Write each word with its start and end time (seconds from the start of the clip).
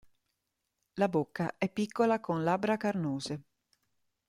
La 0.95 1.07
bocca 1.09 1.59
è 1.59 1.69
piccola, 1.69 2.19
con 2.19 2.43
labbra 2.43 2.75
carnose. 2.75 3.43